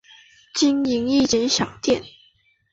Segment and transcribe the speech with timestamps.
[0.55, 2.01] 经营一间小店